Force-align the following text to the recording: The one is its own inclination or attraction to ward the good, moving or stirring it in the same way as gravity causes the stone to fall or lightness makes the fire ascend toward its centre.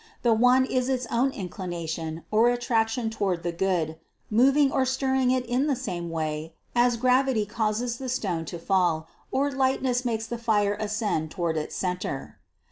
The 0.23 0.33
one 0.33 0.65
is 0.65 0.89
its 0.89 1.05
own 1.11 1.29
inclination 1.29 2.23
or 2.31 2.49
attraction 2.49 3.11
to 3.11 3.19
ward 3.23 3.43
the 3.43 3.51
good, 3.51 3.99
moving 4.31 4.71
or 4.71 4.83
stirring 4.83 5.29
it 5.29 5.45
in 5.45 5.67
the 5.67 5.75
same 5.75 6.09
way 6.09 6.55
as 6.73 6.97
gravity 6.97 7.45
causes 7.45 7.97
the 7.99 8.09
stone 8.09 8.45
to 8.45 8.57
fall 8.57 9.07
or 9.31 9.51
lightness 9.51 10.03
makes 10.03 10.25
the 10.25 10.39
fire 10.39 10.75
ascend 10.79 11.29
toward 11.29 11.55
its 11.55 11.75
centre. 11.75 12.39